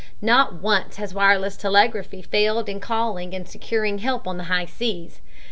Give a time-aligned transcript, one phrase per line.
[0.19, 5.21] "Not once has wireless telegraphy failed in calling and securing help on the high seas.